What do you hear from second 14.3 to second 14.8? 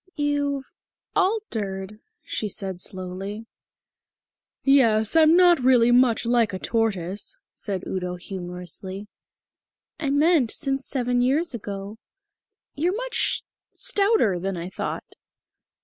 than I